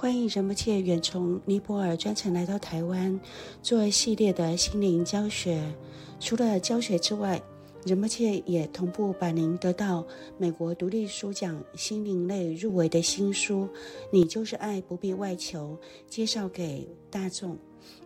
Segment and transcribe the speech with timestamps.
[0.00, 3.20] 欢迎仁波切远从尼泊尔专程来到台湾，
[3.64, 5.60] 做系列的心灵教学。
[6.20, 7.42] 除了教学之外，
[7.84, 10.06] 仁波切也同步把您得到
[10.38, 13.64] 美国独立书奖心灵类入围的新书
[14.12, 15.76] 《你就是爱，不必外求》
[16.08, 17.58] 介绍给大众。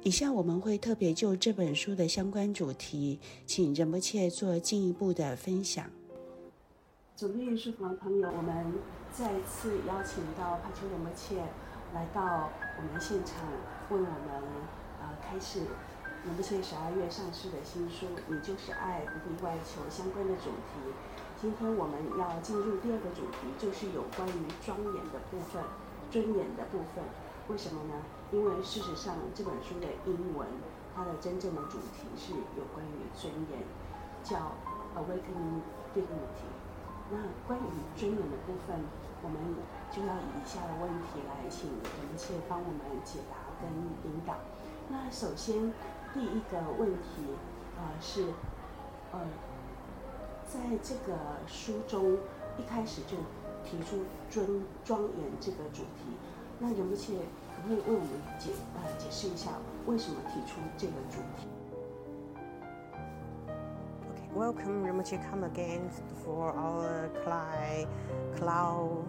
[0.03, 5.85] 以下我们会特别就这本书的相关主题，请仁波切做进一步的分享。
[7.15, 8.73] 总编书房的朋友，我们
[9.13, 11.37] 再次邀请到帕秋仁波切
[11.95, 13.45] 来到我们现场，
[13.91, 14.43] 为我们
[15.01, 15.61] 呃开始
[16.25, 20.89] 仁波切十二月上市的新书《你就是爱，不必外求》相关的主题。
[21.39, 25.63] 今天我们要进入第二个主题，就是有关于庄严的部分、
[26.11, 27.05] 尊严的部分。
[27.49, 27.95] 为什么呢？
[28.31, 30.49] 因为事实上这本书的英文，
[30.97, 33.61] 它的真正的主题是有关于尊严，
[34.25, 34.57] 叫
[34.97, 35.61] Awakening
[35.93, 36.49] Dignity。
[37.11, 38.81] 那关于尊严的部分，
[39.23, 39.39] 我们
[39.91, 43.71] 就要以下的问题来请仁波切帮我们解答跟
[44.05, 44.35] 引导。
[44.89, 45.73] 那首先
[46.13, 47.23] 第一个问题，
[47.77, 48.27] 呃是，
[49.13, 49.21] 呃，
[50.47, 52.19] 在这个书中
[52.59, 53.17] 一开始就
[53.65, 56.17] 提出尊庄严这个主题，
[56.59, 57.15] 那仁波切
[57.55, 59.53] 可不可以为我们解呃解释一下
[59.87, 61.47] 为什么提出这个主题
[64.35, 65.91] ？Welcome, Rinpoche, come again
[66.25, 67.87] for our cloud,
[68.35, 69.05] cloud,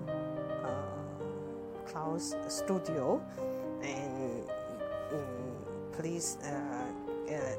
[0.66, 2.20] uh, cloud
[2.52, 3.22] studio,
[3.82, 4.44] and
[5.14, 5.20] um,
[5.94, 7.56] please, uh, uh,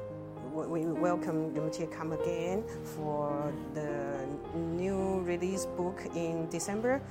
[0.53, 7.01] we welcome Rinpoche come again for the new release book in December.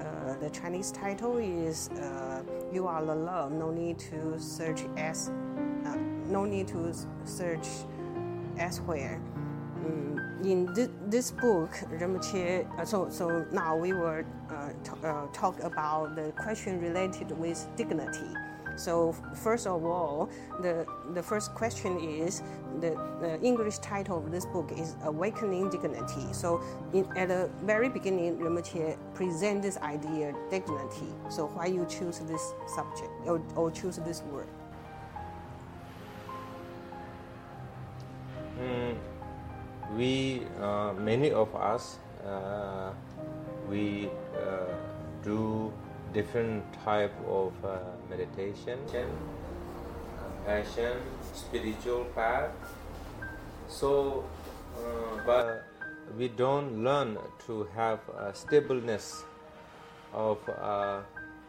[0.00, 5.30] Uh, the Chinese title is uh, "You Are the Love." No need to search as,
[5.86, 5.94] uh,
[6.26, 6.92] no need to
[7.24, 7.68] search
[8.58, 9.20] elsewhere.
[10.42, 16.16] In th- this book, Rinpoche, uh, so, so now we will uh, uh, talk about
[16.16, 18.26] the question related with dignity.
[18.76, 20.30] So first of all,
[20.62, 22.42] the, the first question is
[22.80, 26.32] the, the English title of this book is Awakening Dignity.
[26.32, 26.62] So
[26.94, 31.12] in, at the very beginning, Rinpoche present this idea, dignity.
[31.28, 34.48] So why you choose this subject or, or choose this word?
[39.96, 42.92] We uh, many of us uh,
[43.68, 44.74] we uh,
[45.22, 45.72] do
[46.12, 47.78] different type of uh,
[48.08, 48.78] meditation
[50.50, 50.96] compassion
[51.34, 52.50] spiritual path.
[53.68, 54.24] So
[54.76, 55.66] uh, but
[56.18, 59.24] we don't learn to have a stableness
[60.12, 61.00] of uh,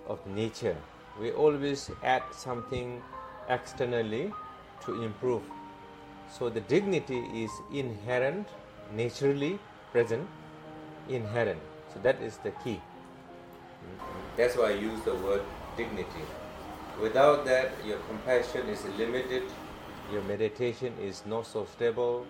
[0.08, 0.78] of nature.
[1.20, 3.02] We always add something
[3.50, 4.32] externally
[4.86, 5.44] to improve
[6.32, 8.48] so the dignity is inherent,
[8.96, 9.60] naturally
[9.92, 10.28] present,
[11.10, 11.60] inherent.
[11.94, 12.80] So that is the key.
[14.38, 15.42] That's why I use the word
[15.76, 16.24] dignity.
[17.02, 19.44] Without that, your compassion is limited,
[20.12, 22.26] your meditation is not so stable,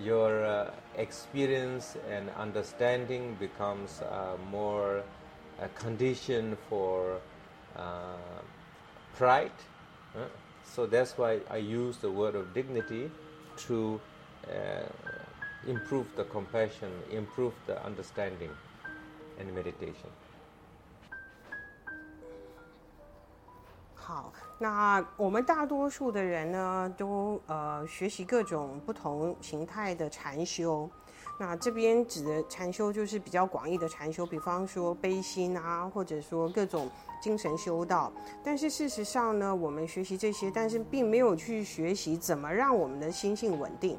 [0.00, 5.02] your uh, experience and understanding becomes uh, more
[5.60, 7.18] a condition for
[7.76, 8.16] uh,
[9.16, 9.52] pride.
[10.69, 13.09] Uh, so that's why I use the word of dignity
[13.67, 13.99] to
[14.47, 14.83] uh,
[15.65, 18.51] improve the compassion, improve the understanding
[19.39, 20.09] and meditation.
[23.95, 30.89] 好，那我们大多数的人呢，都呃学习各种不同形态的禅修。
[31.40, 36.88] 那这边指的禅修就是比较广义的禅修，比方说悲心啊，或者说各种。
[37.22, 38.10] 精神修道，
[38.42, 43.94] 但是事实上呢，我们学习这些，但是并没有去学习怎么让我们的心性稳定，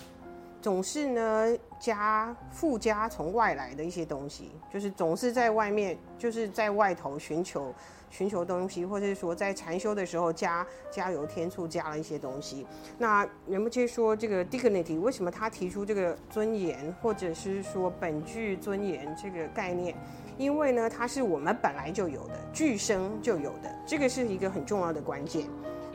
[0.60, 7.72] 总是呢加附加从外来的一些东西，就是总是在外面，就是在外头寻求
[8.12, 12.68] 寻求东西，或者是说在禅修的时候加加油添醋，加了一些东西。
[13.00, 19.96] 那人们就说这个 dignity，为什么他提出这个尊严，或者是说本具尊严这个概念？
[20.38, 25.46] 因为呢，它是我们本来就有的，具生就有的，这个是一个很重要的关键。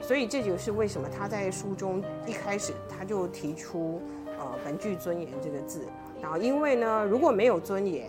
[0.00, 4.00] 所以这就是为什么他在书中一开始他就提出
[4.38, 5.84] 呃“本具尊严”这个字。
[6.22, 8.08] 然后，因为呢，如果没有尊严，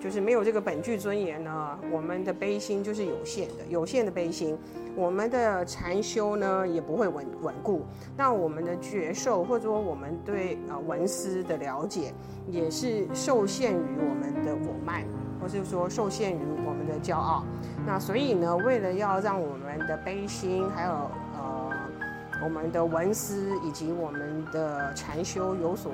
[0.00, 4.56] 就是没有这个本具尊严呢，我们的悲心就是有限的，有限的悲心，
[4.96, 7.82] 我们的禅修呢也不会稳稳固。
[8.16, 12.14] 那我们的觉受或者说我们对呃文思的了解，
[12.48, 15.04] 也是受限于我们的我慢。
[15.42, 17.42] 或是说受限于我们的骄傲，
[17.86, 21.72] 那所以呢，为了要让我们的悲心，还有呃
[22.44, 25.90] 我们的文思以及我们的禅修有所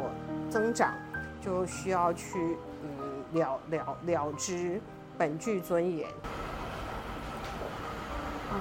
[0.50, 0.92] 增长，
[1.40, 2.56] 就需要去
[3.32, 4.80] 了了了之
[5.18, 6.08] 本具尊严。
[8.52, 8.58] 嗯，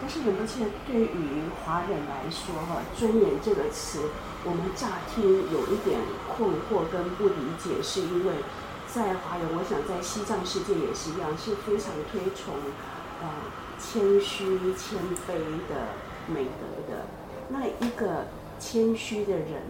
[0.00, 4.02] 但是仁波切对于华人来说，哈，尊严这个词，
[4.44, 8.34] 我们乍听有一点困惑跟不理解，是因为
[8.86, 12.54] 在华人，我想在西藏世界也是一样，是非常推崇
[13.20, 13.28] 呃
[13.78, 15.34] 谦虚谦卑
[15.68, 15.94] 的
[16.28, 17.06] 美德的。
[17.48, 18.26] 那一个
[18.58, 19.62] 谦虚的人，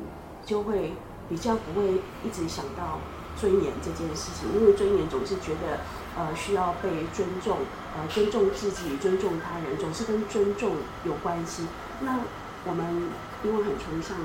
[0.45, 0.93] 就会
[1.29, 2.99] 比较不会一直想到
[3.37, 5.81] 尊严这件事情，因为尊严总是觉得
[6.17, 7.59] 呃需要被尊重，
[7.97, 11.67] 呃尊重自己，尊重他人，总是跟尊重有关系。
[12.01, 12.21] 那
[12.65, 13.11] 我们
[13.45, 14.17] 因为很崇尚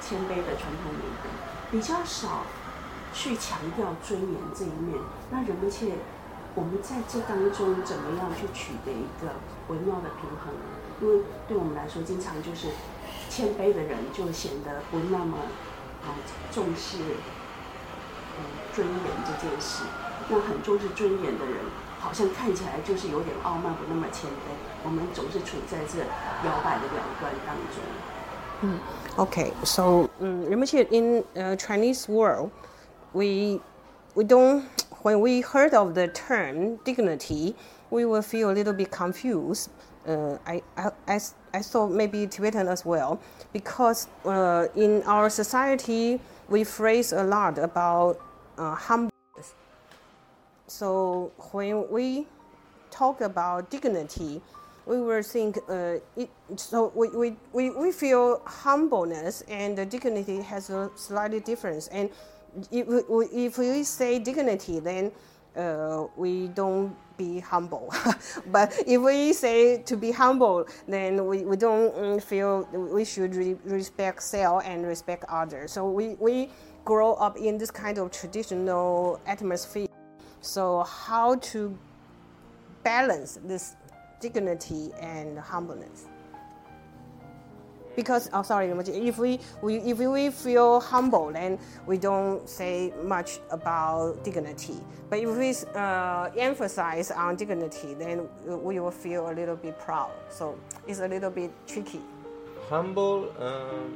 [0.00, 1.28] 谦卑的传统美德，
[1.70, 2.46] 比较少
[3.12, 4.98] 去强调尊严这一面。
[5.30, 5.94] 那人们却，
[6.54, 9.34] 我们在这当中怎么样去取得一个
[9.68, 10.54] 微妙的平衡？
[11.00, 12.68] 因为对我们来说，经常就是
[13.28, 15.38] 谦卑的人就显得不那么
[16.02, 16.14] 啊
[16.50, 16.98] 重视
[18.77, 19.83] 尊严这件事。
[20.29, 21.55] 那很重视尊严的人，
[21.99, 24.53] 好像看起来就是有点傲慢，不那么谦卑。
[24.83, 27.83] 我们总是处在这摇摆的两端当中。
[28.61, 28.79] 嗯，
[29.17, 32.49] Okay, so 嗯，仁波切 in uh, Chinese world,
[33.11, 33.59] we
[34.15, 34.63] we don't
[35.03, 37.55] when we heard of the term dignity,
[37.89, 39.67] we will feel a little bit confused.
[40.05, 41.19] Uh, I, I, I,
[41.53, 43.19] I thought maybe Tibetan as well,
[43.53, 46.19] because uh, in our society,
[46.49, 48.17] we phrase a lot about
[48.58, 49.54] uh, humbleness.
[50.66, 52.26] So when we
[52.90, 54.42] talk about dignity,
[54.86, 60.70] we will think uh, it, so we, we, we, we feel humbleness and dignity has
[60.70, 61.88] a slightly difference.
[61.88, 62.10] And
[62.70, 65.12] if we, if we say dignity, then
[65.56, 67.92] uh, we don't be humble.
[68.46, 73.34] but if we say to be humble, then we, we don't um, feel we should
[73.34, 75.72] re respect self and respect others.
[75.72, 76.50] So we, we
[76.88, 79.88] grow up in this kind of traditional atmosphere.
[80.40, 81.76] So how to
[82.82, 83.76] balance this
[84.22, 86.06] dignity and humbleness?
[87.96, 93.40] because oh sorry if we, we if we feel humble then we don't say much
[93.50, 94.78] about dignity
[95.10, 98.28] but if we uh, emphasize on dignity then
[98.62, 100.56] we will feel a little bit proud so
[100.86, 102.00] it's a little bit tricky
[102.68, 103.90] humble um,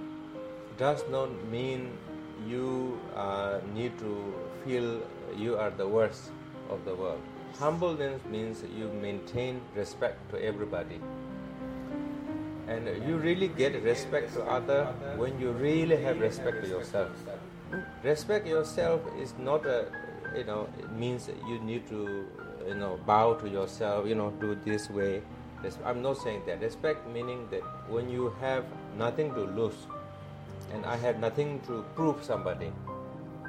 [0.77, 1.97] does not mean
[2.49, 4.35] you uh, need to
[4.65, 5.01] feel
[5.37, 6.31] you are the worst
[6.71, 7.21] of the world.
[7.59, 11.01] Humbleness means you maintain respect to everybody.
[12.69, 14.87] And you really get respect to other
[15.17, 17.11] when you really have respect to yourself.
[18.03, 19.87] Respect yourself is not a
[20.37, 22.27] you know it means you need to
[22.67, 25.23] you know bow to yourself you know do this way.
[25.85, 26.61] I'm not saying that.
[26.61, 28.65] Respect meaning that when you have
[28.97, 29.87] nothing to lose
[30.73, 32.73] and i have nothing to prove somebody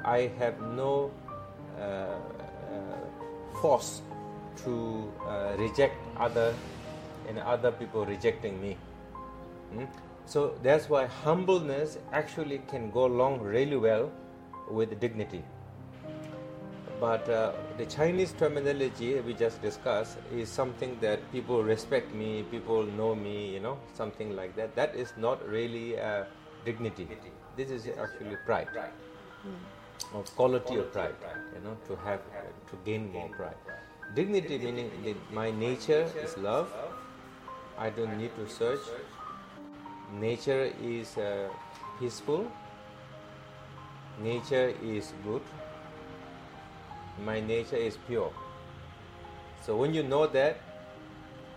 [0.04, 1.10] i have no
[1.78, 2.18] uh, uh,
[3.60, 4.02] force
[4.56, 6.54] to uh, reject other
[7.28, 8.76] and other people rejecting me
[9.76, 9.88] Mm?
[10.26, 14.10] So that's why humbleness actually can go along really well
[14.70, 15.42] with dignity.
[17.00, 22.84] But uh, the Chinese terminology we just discussed is something that people respect me, people
[22.84, 24.74] know me, you know, something like that.
[24.76, 26.24] That is not really uh,
[26.64, 27.08] dignity.
[27.56, 28.68] This is actually pride,
[30.12, 31.14] or quality of pride,
[31.54, 32.20] you know, to have,
[32.70, 33.56] to gain more pride.
[34.14, 34.90] Dignity meaning
[35.32, 36.68] my nature is love.
[37.78, 38.80] I don't need to search.
[40.20, 41.48] Nature is uh,
[41.98, 42.46] peaceful,
[44.22, 45.42] nature is good,
[47.24, 48.30] my nature is pure.
[49.64, 50.58] So when you know that,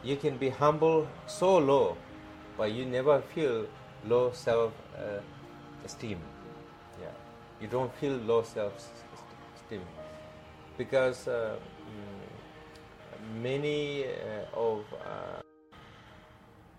[0.04, 1.98] you can be humble so low,
[2.58, 3.68] but you never feel
[4.06, 5.20] low self uh,
[5.86, 6.20] esteem.
[7.02, 7.08] Yeah,
[7.62, 8.74] you don't feel low self
[9.56, 9.82] esteem
[10.78, 15.42] because uh, mm, many uh, of uh,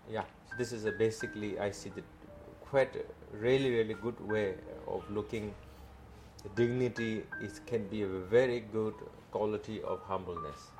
[0.09, 0.23] yeah
[0.57, 2.03] this is a basically I see the
[2.61, 2.95] quite
[3.33, 4.55] really really good way
[4.87, 5.53] of looking.
[6.55, 8.93] Dignity is can be a very good
[9.31, 10.71] quality of humbleness.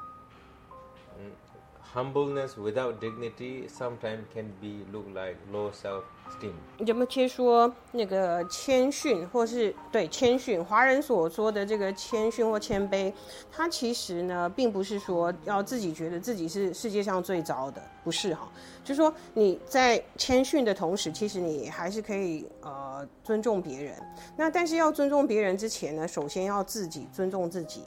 [1.20, 1.49] Mm.
[1.92, 6.54] Humbleness without dignity sometimes can be look like low self esteem。
[6.86, 10.64] 有没有切说那个谦逊，或是对谦逊？
[10.64, 13.12] 华人所说的这个谦逊或谦卑，
[13.52, 18.48] 它其实呢，并不是说要自己觉得自己是世界上最糟的，不是哈。
[18.84, 23.96] 就是说你在谦逊的同时，其实你还是可以呃尊重别人。
[24.38, 27.82] 那但是要尊重别人之前呢，首先要自己尊重自己。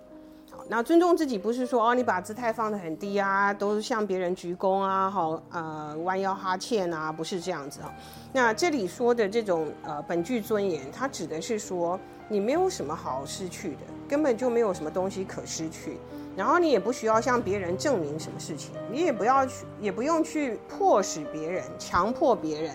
[0.69, 7.92] 那尊重自己不是说哦，你把姿态放得很低啊，都向别人鞠躬啊，好呃弯腰哈欠啊，不是这样子哈。
[8.33, 15.99] 那这里说的这种呃本具尊严，它指的是说你没有什么好失去的，根本就没有什么东西可失去。
[16.35, 22.73] 然后你也不需要向别人证明什么事情，你也不要去，也不用去迫使别人、强迫别人，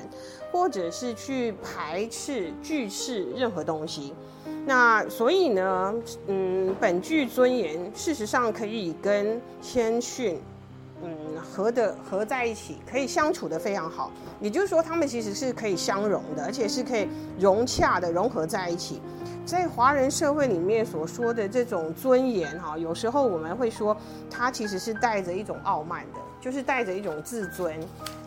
[0.52, 4.14] 或者是去排斥、拒斥任何东西。
[4.68, 5.94] 那所以呢，
[6.28, 10.38] 嗯，本剧尊严，事实上可以跟谦逊，
[11.02, 11.10] 嗯，
[11.42, 14.12] 合的合在一起，可以相处的非常好。
[14.42, 17.08] 也就是说，他们其实是可以相融的，而且是可以
[17.40, 19.00] 融洽的融合在一起。
[19.48, 23.96] 在华人社会里面所说的这种尊严，哈，有时候我们会说，
[24.30, 27.74] 它其实是带着一种傲慢的，就是带着一种自尊。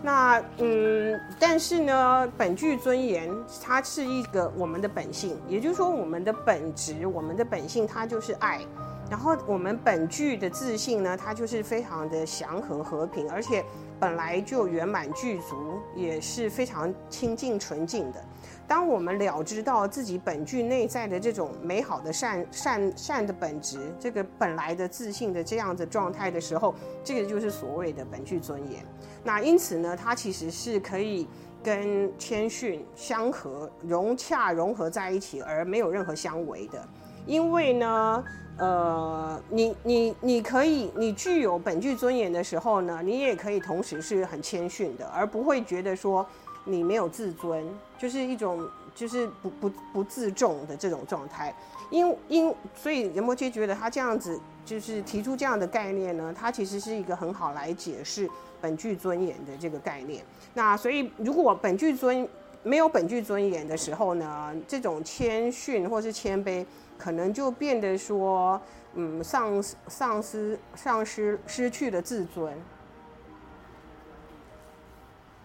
[0.03, 3.31] 那嗯，但是呢，本具尊严，
[3.63, 8.63] 它是一个我们的本性，也就是说，我们的本质，我们的本性，它就是爱。
[9.11, 13.63] 然后我们本具的自信呢，它就是非常的祥和和平，而且
[13.99, 18.25] 本来就圆满具足，也是非常清净纯净的。
[18.71, 26.73] 当我们了知到自己本具内在的这种美好的善善善的本质，这个本来的自信的这样的状态的时候，
[27.03, 28.87] 这个就是所谓的本具尊严。
[29.25, 31.27] 那因此呢，它其实是可以
[31.65, 36.81] 跟谦逊相合、融洽、融合在一起，而没有任何相违的。
[37.27, 38.25] 因为呢，
[38.57, 46.25] 呃，你你你可以，你具有本具尊严的时候呢，你也可以同时是很谦逊的，而不会觉得说。
[46.65, 47.67] 你没有自尊，
[47.99, 51.55] 就是一种就是不不不自重的这种状态。
[51.91, 60.25] 因因所以仁波切觉得他这样子就是提出这样的概念呢，他其实是一个很好来解释本具尊严的这个概念。
[60.55, 62.29] 那所以如果本具尊
[62.63, 66.65] 没有本具尊严的时候呢，这种谦逊或是谦卑，
[66.97, 68.61] 可能就变得说，
[68.95, 72.53] 嗯，丧丧失丧失失去了自尊。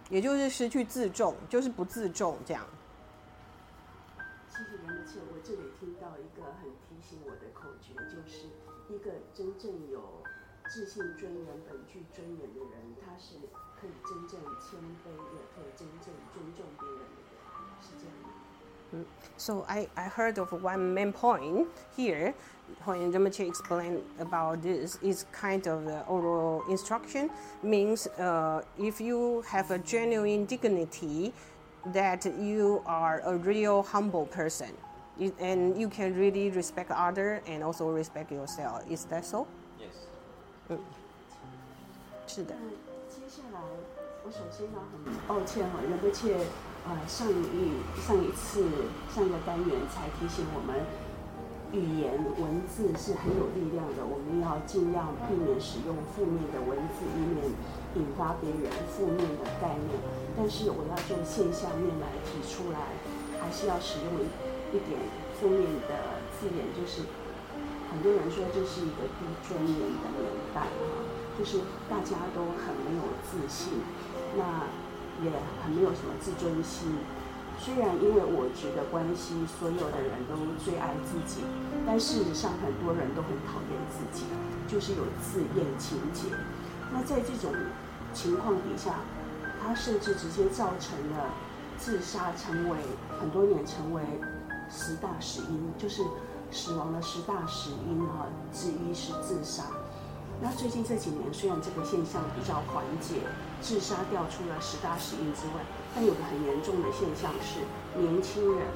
[0.09, 2.65] 也就是失去自重，就是不自重这样。
[4.49, 8.47] 谢谢仁波切，我这里听到一个很提醒我的口诀，就是
[8.87, 10.23] 一个真正有
[10.69, 13.35] 自信、尊严、本具尊严的人，他是
[13.79, 17.37] 可以真正谦卑，也可以真正尊重别人的人，
[17.81, 18.29] 是这样的。
[18.91, 19.05] 嗯
[19.37, 22.33] ，So I I heard of one main point here.
[22.84, 27.30] when Rinpoche explained about this, is kind of the oral instruction
[27.62, 31.32] means uh, if you have a genuine dignity,
[31.92, 34.70] that you are a real humble person,
[35.40, 38.82] and you can really respect other and also respect yourself.
[38.90, 39.46] Is that so?
[39.78, 40.06] Yes.
[40.68, 40.78] 嗯，
[42.26, 42.54] 是的。
[43.08, 43.60] 接下来，
[44.24, 46.36] 我首先呢很抱歉哈，仁波切
[46.86, 48.62] 呃上一上一次
[49.14, 50.84] 上一个单元才提醒我们。
[51.71, 57.43] 语言文字是很有力量的，我们要尽量避免使用负面的文字，以免
[57.95, 59.91] 引发别人负面的概念。
[60.37, 62.79] 但是我要就现象面来提出来，
[63.39, 64.23] 还是要使用
[64.71, 64.99] 一点
[65.39, 67.03] 负面的字眼，就是
[67.91, 71.03] 很多人说这是一个低尊严的年代哈，
[71.37, 73.83] 就是大家都很没有自信，
[74.37, 74.67] 那
[75.23, 75.31] 也
[75.63, 76.95] 很没有什么自尊心。
[77.59, 81.41] 虽然因为我执的关系，所有的人都最爱自己，
[81.85, 84.25] 但事实上很多人都很讨厌自己，
[84.67, 86.29] 就是有自厌情节。
[86.93, 87.51] 那在这种
[88.13, 88.95] 情况底下，
[89.61, 91.33] 他甚至直接造成了
[91.77, 92.77] 自杀，成为
[93.19, 94.01] 很多年成为
[94.69, 96.03] 十大死因，就是
[96.51, 99.63] 死亡的十大死因哈之一是自杀。
[100.41, 103.15] 那最近这几年，虽然这个现象比较缓解，
[103.61, 105.63] 自杀掉出了十大死因之外，
[105.95, 107.63] 但有个很严重的现象是，
[107.97, 108.67] 年轻人、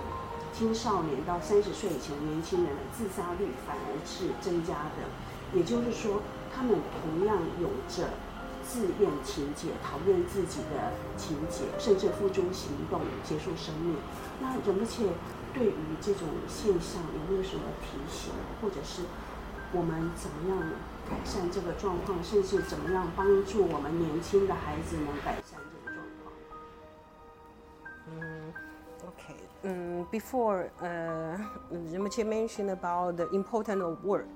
[0.54, 5.04] 青少年到三十岁以前，年轻人的自杀率反而是增加的。
[5.54, 6.22] 也就是说，
[6.56, 8.08] 他们同样有着
[8.66, 13.96] 自厌情节、讨厌自己的情节，甚至付诸行动结束生命。
[14.40, 15.04] 那仁波切
[15.54, 19.02] 对于这种现象有没有什么提醒，或者是
[19.74, 20.58] 我们怎么样？
[21.09, 26.33] 改善这个状况，甚至怎么样帮助我们年轻的孩子能改善这个状况？
[28.09, 28.53] 嗯，
[29.07, 31.39] OK，嗯，Before，呃，
[31.71, 34.27] Rinpoche mentioned about the importance of word,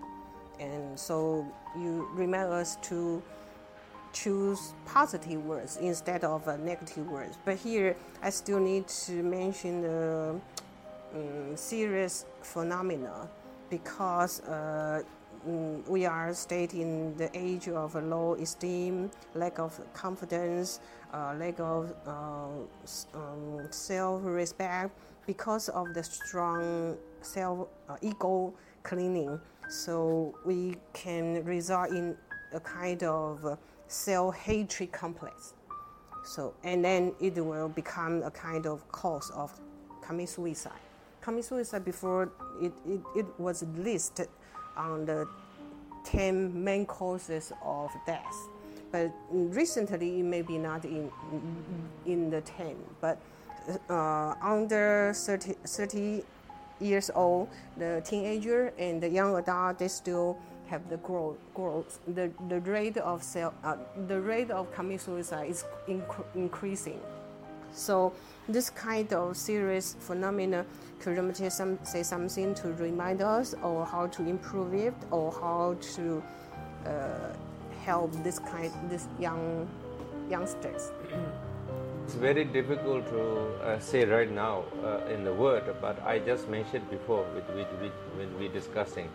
[0.58, 3.22] and so you remind us to
[4.12, 7.38] choose positive words instead of negative words.
[7.46, 10.40] But here, I still need to mention the
[11.14, 13.26] um, serious phenomena
[13.70, 15.02] because, uh.
[15.45, 20.79] we are stating the age of low esteem, lack of confidence,
[21.13, 22.47] uh, lack of uh,
[23.13, 24.91] um, self-respect
[25.27, 29.39] because of the strong self uh, ego cleaning.
[29.69, 32.15] So we can result in
[32.53, 33.57] a kind of
[33.87, 35.55] self-hatred complex.
[36.23, 39.51] So and then it will become a kind of cause of
[40.01, 40.79] commit suicide
[41.23, 42.29] commit suicide before
[42.61, 44.27] it, it, it was listed
[44.77, 45.27] on the
[46.05, 48.35] 10 main causes of death.
[48.91, 51.11] But recently, it may be not in,
[52.05, 53.17] in the 10, but
[53.89, 56.23] uh, under 30, 30
[56.79, 60.37] years old, the teenager and the young adult, they still
[60.67, 61.99] have the growth, growth.
[62.07, 63.77] The, the rate of self, uh,
[64.07, 66.99] the rate of commit suicide is inc- increasing.
[67.73, 68.13] So
[68.47, 70.65] this kind of serious phenomena
[70.99, 76.23] could some, say something to remind us or how to improve it or how to
[76.85, 77.33] uh,
[77.83, 79.67] help this kind this young
[80.29, 80.91] youngsters.
[82.05, 83.21] It's very difficult to
[83.63, 87.67] uh, say right now uh, in the word, but I just mentioned before with, with,
[87.81, 89.09] with, when we discussing.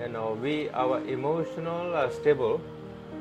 [0.00, 2.62] You know, we our emotional are stable,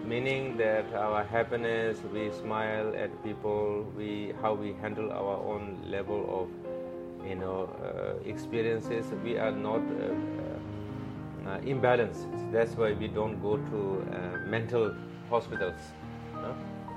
[0.10, 6.22] meaning that our happiness, we smile at people, we how we handle our own level
[6.40, 9.06] of you know uh, experiences.
[9.24, 12.26] We are not uh, uh, imbalanced.
[12.52, 14.96] That's why we don't go to uh, mental
[15.30, 15.94] hospitals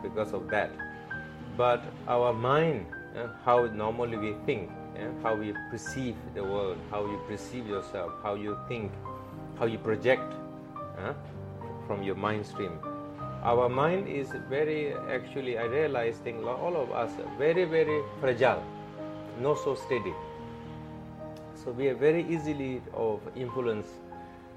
[0.02, 0.70] because of that.
[1.56, 4.70] But our mind, uh, how normally we think,
[5.22, 8.90] how we perceive the world, how you perceive yourself, how you think,
[9.58, 10.32] how you project
[11.86, 12.72] from your mind stream.
[13.42, 18.62] Our mind is very, actually, I realize, think all of us, very, very fragile,
[19.40, 20.14] not so steady.
[21.54, 23.88] So we are very easily of influence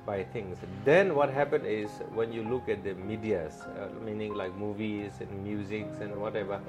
[0.05, 0.57] by things.
[0.83, 5.43] Then what happened is when you look at the medias, uh, meaning like movies and
[5.43, 6.61] musics and whatever,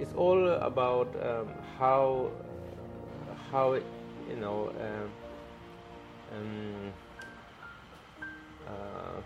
[0.00, 1.48] it's all about um,
[1.78, 2.30] how
[3.52, 5.10] how you know um,
[6.34, 6.92] um,
[8.66, 9.20] uh,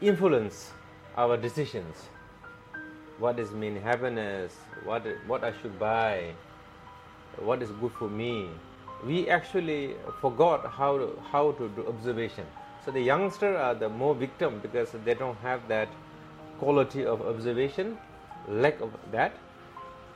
[0.00, 0.72] influence
[1.16, 2.08] our decisions.
[3.18, 4.56] What does mean happiness?
[4.84, 6.34] What what I should buy?
[7.38, 8.48] What is good for me?
[9.06, 12.44] we actually forgot how to, how to do observation.
[12.84, 15.88] So the youngsters are the more victim because they don't have that
[16.58, 17.98] quality of observation,
[18.48, 19.32] lack of that,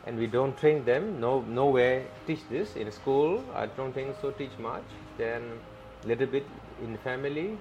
[0.07, 1.21] and we don't train them.
[1.21, 3.45] No, nowhere teach this in school.
[3.55, 4.31] I don't think so.
[4.33, 4.85] Teach much.
[5.17, 5.43] Then
[6.05, 6.47] little bit
[6.83, 7.57] in family,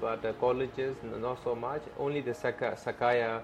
[0.00, 1.82] but uh, colleges not so much.
[1.98, 3.42] Only the Saka, Sakaya,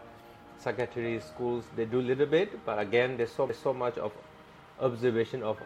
[0.59, 4.13] secretary schools they do a little bit, but again there's so so much of
[4.81, 5.57] observation of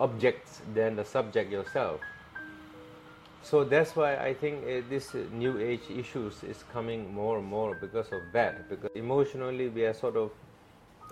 [0.00, 2.00] objects than the subject yourself.
[3.42, 7.46] So that's why I think uh, this uh, new age issues is coming more and
[7.46, 8.68] more because of that.
[8.68, 10.30] Because emotionally we are sort of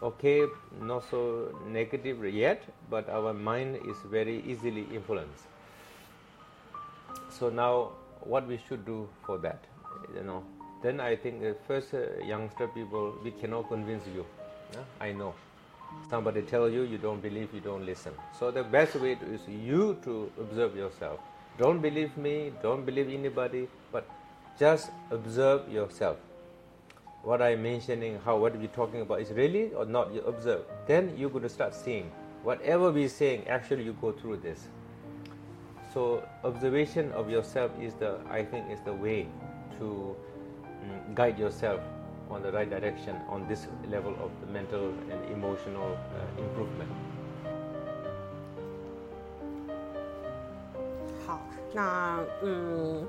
[0.02, 0.44] okay,
[0.80, 5.44] not so negative yet, but our mind is very easily influenced.
[7.30, 7.92] So now,
[8.24, 9.64] what we should do for that,
[10.14, 10.42] you know?
[10.82, 14.24] Then I think uh, first uh, youngster people, we cannot convince you.
[14.72, 14.84] Yeah?
[15.00, 15.34] I know.
[16.10, 18.12] Somebody tell you, you don't believe, you don't listen.
[18.38, 21.18] So the best way to, is you to observe yourself.
[21.58, 24.08] Don't believe me, don't believe anybody, but
[24.58, 26.18] just observe yourself.
[27.22, 30.62] What I'm mentioning, how what we're talking about is really or not, you observe.
[30.86, 32.10] Then you're going to start seeing.
[32.44, 34.68] Whatever we're saying, actually you go through this
[35.97, 39.27] So observation of yourself is the, I think, is the way
[39.77, 40.15] to
[40.81, 41.81] um, guide yourself
[42.29, 46.89] on the right direction on this level of the mental and emotional uh, improvement.
[51.25, 51.39] 好，
[51.73, 53.05] 那嗯。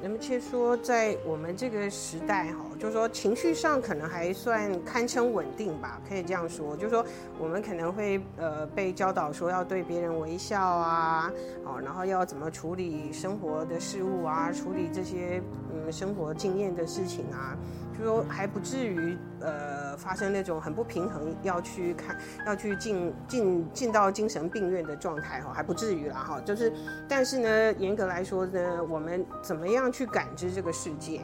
[0.00, 6.76] 人们却说，在我们这个时代，哈，就是说情绪上可能还算堪称稳定吧，可以这样说。
[6.76, 7.04] 就是说，
[7.36, 11.32] 我们可能会呃被教导说要对别人微笑啊，
[11.64, 17.56] 哦，然后要怎么处理生活的事物啊，处理这些嗯生活经验的事情啊。
[17.98, 26.40] 就说还不至于，呃，发生那种很不平衡，要去看，要去进进进到精神病院的状态哈，还不至于啦哈。
[26.44, 26.72] 就是，
[27.08, 31.22] 但是呢，严格来说呢，我们怎么样去感知这个世界，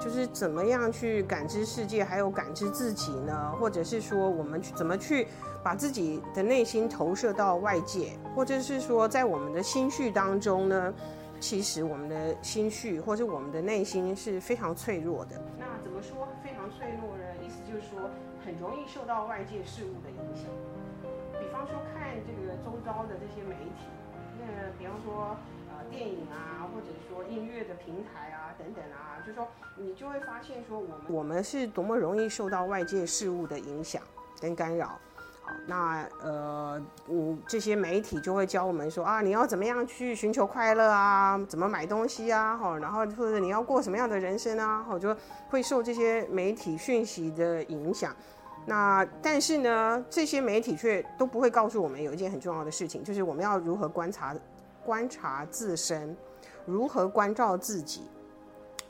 [0.00, 3.52] 就是怎么样去感知世界，还有感知自己呢？
[3.60, 5.28] 或者是说，我们去怎么去
[5.62, 10.92] 把自己的内心投射到外界，或者是说，在我们的心绪当中呢？
[11.40, 15.40] 其实我们的心绪或者我们的内心是非常脆弱的。
[15.58, 17.24] 那怎么说非常脆弱呢？
[17.44, 18.10] 意思就是说
[18.44, 20.46] 很容易受到外界事物的影响。
[21.40, 23.86] 比方说看这个周遭的这些媒体，
[24.38, 25.36] 那比方说
[25.70, 29.46] 呃电影啊，或者说音乐的平台啊等等啊，就是说
[29.76, 34.02] 你就会发现说我们我们是多么容易受到外界事物的影响
[34.40, 34.98] 跟干扰。
[35.66, 45.14] 那呃，嗯，这些媒体就会教我们说啊，你要怎么样去寻求快乐啊，怎么买东西啊，哈，然后或者你要过什么样的人生啊，哈，就
[45.50, 48.14] 会受这些媒体讯息的影响。
[48.66, 54.34] 那但是呢，这些媒体却都不会告诉我们有一件很重要的事情，就是我们要如何观察
[54.84, 56.16] 观察自身，
[56.66, 58.02] 如何关照自己。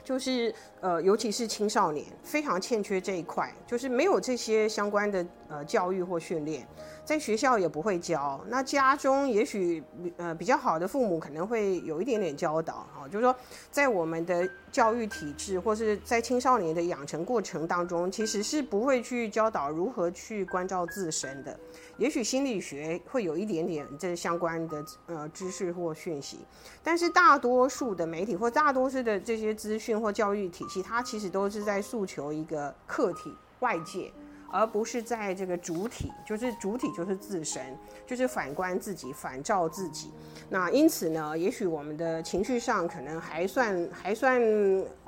[0.04, 6.66] 就是呃，尤其是青少年非常欠缺这一块，就是没有这些相关的呃教育或训练，
[7.04, 8.40] 在学校也不会教。
[8.48, 9.82] 那家中也许
[10.16, 13.34] 呃比较好的父母可能会有一点点教导啊，就是说
[13.70, 21.58] 在我们的教育体制或是在青少年的养成过程当中，其实是不会去教导如何去关照自身的。
[21.96, 26.38] 也许心理学会有一点点这相关的呃知识或讯息，
[26.82, 34.12] 但是大多数的媒体或大多数的这些资讯或教育体系，它其实都是在诉求一个客体外界，
[34.50, 37.76] 而不是在这个主体，就是主体就是自身，
[38.06, 40.10] 就是反观自己，反照自己。
[40.50, 44.40] 那因此呢，也许我们的情绪上可能还算还算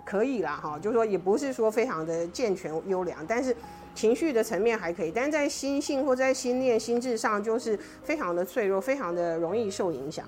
[0.04, 3.54] 可以啦，哈，就是说也不是说非常的健全优良，但是。
[3.92, 10.24] 情绪的层面还可以，但在心性或在心念、心智上，就是非常的脆弱，非常的容易受影响。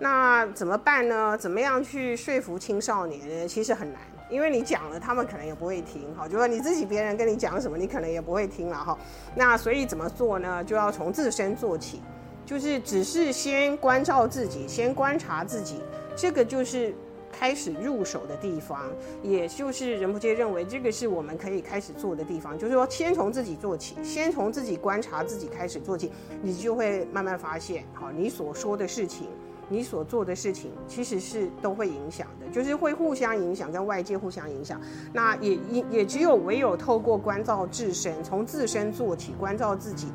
[0.00, 1.36] 那怎么办呢？
[1.36, 3.48] 怎么样去说服青少年呢？
[3.48, 6.14] 其实很难，因为你讲了，他们可能也不会听。
[6.14, 8.76] 哈，就说你自己，别人跟你讲什么，你可能也不会听了。
[8.76, 8.98] 哈，
[9.34, 10.62] 那所以怎么做呢？
[10.64, 12.02] 就要从自身做起，
[12.44, 15.80] 就是只是先关照自己，先观察自己，
[16.16, 16.94] 这个就是。
[17.38, 18.90] 开始入手的地方，
[19.22, 26.10] 也就是仁波切认为这个是我们可以开始做的地方，就是说先从自己做起，先从自己观察自己开始做起，
[26.40, 29.28] 你就会慢慢发现，好，你所说的事情，
[29.68, 34.80] 你所做的事情，其实是都会影响的，就是会互相影响，跟外界互相影响。
[35.12, 40.08] 那也也也只有唯有透过关照自身，从自身做起，关照自己。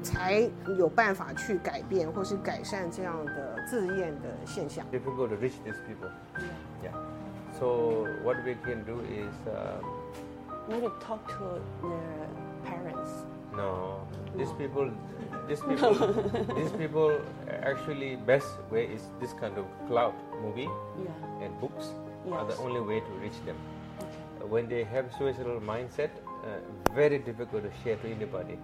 [0.00, 4.86] 才有办法去改变或是改善这样的自厌的现象。
[4.92, 6.08] Difficult to reach these people.
[6.84, 6.92] Yeah.
[7.58, 9.34] So what we can do is.
[10.68, 12.28] Maybe talk to their
[12.64, 13.10] parents.
[13.56, 14.88] No, these people,
[15.48, 15.94] these people,
[16.56, 17.20] these people
[17.62, 20.68] actually best way is this kind of cloud movie
[21.04, 21.44] yeah.
[21.44, 21.88] and books
[22.26, 22.34] yes.
[22.34, 23.56] are the only way to reach them.
[23.98, 24.48] Okay.
[24.48, 26.10] When they have suicidal mindset,
[26.44, 26.58] uh,
[26.94, 28.58] very difficult to share to anybody.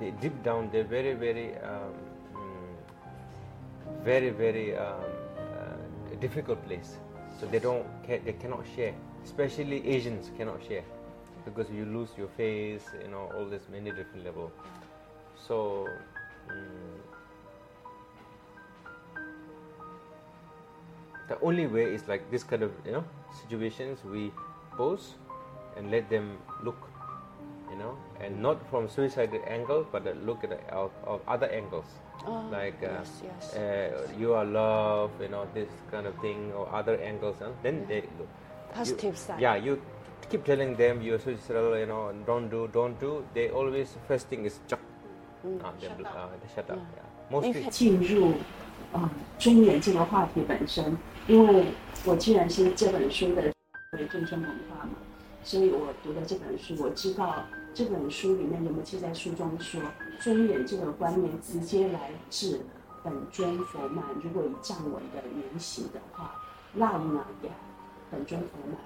[0.00, 1.94] they deep down they're very very um,
[2.34, 4.94] mm, very very um,
[5.36, 6.96] uh, difficult place
[7.38, 10.84] so they don't they cannot share especially asians cannot share
[11.44, 14.52] because you lose your face you know all this many different level
[15.48, 15.88] so
[16.50, 17.00] um,
[21.28, 23.04] the only way is like this kind of you know
[23.40, 24.30] situations we
[24.76, 25.14] pose
[25.76, 26.76] and let them look
[27.70, 31.86] you know, and not from suicidal angle, but look at of, of other angles,
[32.26, 33.54] oh, like uh, yes, yes.
[33.54, 37.80] Uh, you are love, you know, this kind of thing, or other angles, and then
[37.80, 38.00] yeah.
[38.00, 38.04] they
[38.72, 39.40] positive you, side.
[39.40, 39.80] Yeah, you
[40.30, 43.24] keep telling them you're suicidal, you know, don't do, don't do.
[43.34, 44.80] They always first thing is chuck.
[45.44, 45.88] Mm, uh, they.
[45.88, 46.78] Uh, they shut up.
[46.78, 46.84] Yeah.
[46.96, 47.52] Yeah.
[47.52, 47.70] Mostly.
[47.70, 48.32] 进入
[48.92, 50.96] 啊尊严这个话题本身，
[51.26, 51.66] 因为
[52.04, 53.52] 我既然是这本书的
[53.92, 54.92] 为众生文化嘛，
[55.42, 57.44] 所以我读了这本书，我知道。
[57.74, 59.80] 这本书里面有没有记在书中说，
[60.20, 62.60] 尊严这个观念直接来自
[63.04, 64.04] 本尊佛曼。
[64.20, 66.34] 如果以藏文的原型的话，
[66.74, 67.54] 拉那雅
[68.10, 68.80] 本尊佛曼。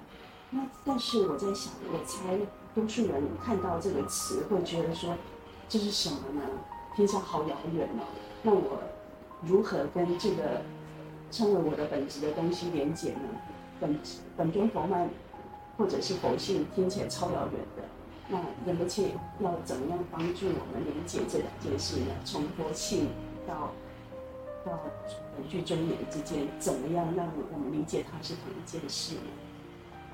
[0.51, 2.37] 那但是我在想，我猜
[2.75, 5.15] 多数人看到这个词会觉得说，
[5.73, 6.41] 这是什么呢？
[6.95, 8.05] 听起来好遥远哦。
[8.43, 8.77] 那我
[9.41, 10.61] 如何跟这个
[11.31, 13.21] 称为我的本质的东西连接呢？
[13.81, 13.99] 本
[14.37, 15.09] 本尊佛曼
[15.75, 17.81] 或者是佛性，听起来超遥远的。
[18.27, 22.13] 那仁波切要怎么样帮助我们理解这两件事呢？
[22.23, 23.07] 从佛性
[23.47, 23.71] 到
[24.63, 24.79] 到
[25.35, 29.21] 本具尊严之间，怎么样让我们理解它是同一件事呢？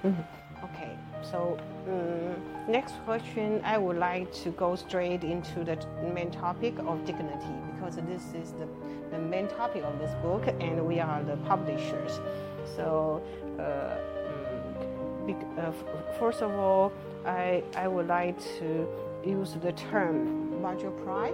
[0.03, 0.15] 嗯
[0.63, 0.91] ，Okay,
[1.21, 5.77] so um, next question, I would like to go straight into the
[6.13, 8.67] main topic of dignity because this is the
[9.11, 12.19] the main topic of this book, and we are the publishers.
[12.75, 13.23] So,
[13.57, 13.97] uh,
[15.59, 15.71] uh,
[16.19, 16.91] first of all.
[17.25, 18.87] I, I would like to
[19.25, 21.31] use the term Vajraprai.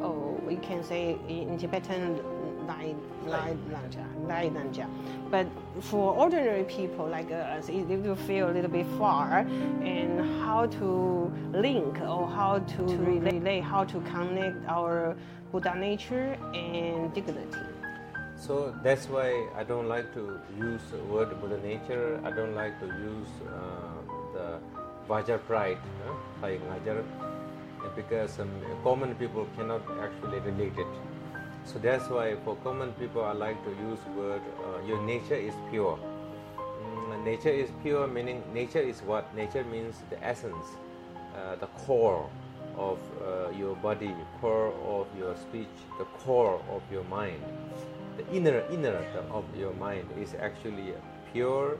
[0.00, 2.20] Oh, we can say in Tibetan,
[2.66, 4.86] Lai Nanja.
[5.30, 5.46] But
[5.80, 9.46] for ordinary people like us, it will feel a little bit far,
[9.82, 15.16] and how to link or how to relate, how to connect our
[15.50, 17.60] Buddha nature and dignity.
[18.36, 22.20] So that's why I don't like to use the word Buddha nature.
[22.24, 23.52] I don't like to use uh,
[24.34, 24.58] the
[25.08, 25.78] Vajar pride,
[26.42, 27.04] like Vajar,
[27.94, 28.50] because um,
[28.82, 30.86] common people cannot actually relate it.
[31.64, 35.54] So that's why for common people I like to use word uh, your nature is
[35.70, 35.98] pure.
[36.58, 39.34] Mm, nature is pure meaning nature is what?
[39.34, 40.66] Nature means the essence,
[41.36, 42.28] uh, the core,
[42.76, 47.42] of uh, your body, core of your speech, the core of your mind,
[48.16, 50.94] the inner inner of your mind is actually
[51.32, 51.78] pure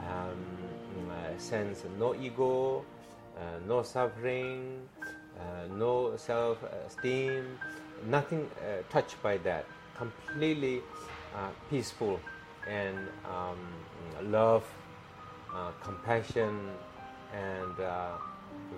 [0.00, 0.44] um,
[1.10, 2.84] uh, sense, no ego,
[3.36, 4.80] uh, no suffering,
[5.38, 7.58] uh, no self-esteem,
[8.06, 9.66] nothing uh, touched by that.
[9.96, 10.82] Completely
[11.34, 12.20] uh, peaceful
[12.68, 13.58] and um,
[14.30, 14.64] love,
[15.54, 16.70] uh, compassion,
[17.34, 17.74] and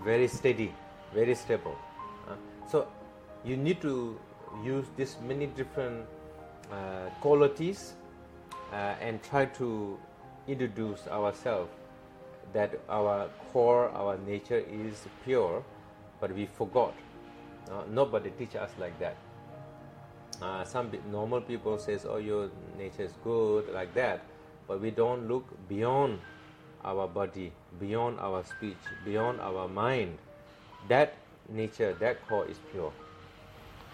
[0.05, 0.75] very steady,
[1.15, 1.77] very stable.
[2.71, 2.87] so
[3.45, 4.19] you need to
[4.65, 6.05] use this many different
[7.21, 7.95] qualities
[8.73, 9.99] and try to
[10.49, 11.71] introduce ourselves
[12.53, 15.63] that our core, our nature is pure,
[16.21, 16.95] but we forgot.
[17.70, 19.16] Uh, nobody teach us like that.
[20.42, 24.20] Uh, some normal people says, "Oh, your nature is good," like that,
[24.68, 26.20] but we don't look beyond
[26.84, 30.18] our body, beyond our speech, beyond our mind.
[30.90, 31.10] That
[31.50, 32.92] nature, that core is pure.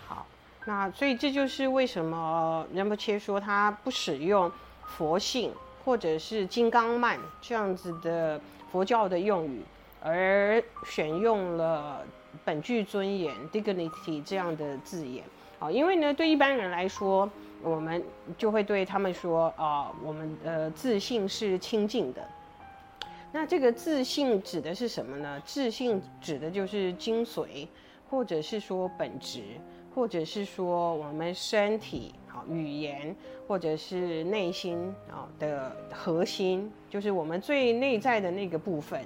[0.07, 0.25] 好，
[0.65, 4.51] 那所以这就是为什么仁波切说他不使用
[4.85, 5.53] 佛性。
[5.83, 8.39] 或者是金刚曼这样子的
[8.71, 9.63] 佛教的用语，
[9.99, 12.05] 而选用了
[12.44, 15.24] 本具尊严 （dignity） 这样的字眼
[15.58, 17.28] 啊，因为呢，对一般人来说，
[17.62, 18.02] 我们
[18.36, 22.26] 就会对他们说啊，我们的自信是清净的。
[23.32, 25.40] 那这个自信指的是什么呢？
[25.44, 27.66] 自信指的就是精髓，
[28.08, 29.42] 或者是说本质，
[29.94, 32.14] 或者是说我们身体。
[32.50, 33.16] 语言
[33.48, 39.00] 或者是内心啊的核心，就是我们最内在的那个部分。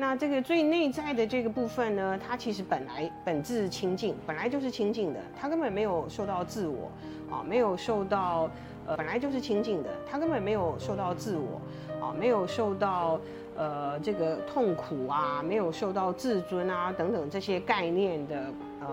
[0.00, 6.90] 那这个最内在的这个部分呢，它其实本来本质清净，本来就是清净的，它根本没有受到自我
[7.28, 8.48] 啊，没有受到
[8.86, 11.60] 呃，本来就是清净的，它根本没有受到自我
[12.00, 13.20] 啊，没有受到
[13.56, 18.46] 呃这个痛苦啊，没有受到自尊啊等等这些概念的
[18.80, 18.88] 呃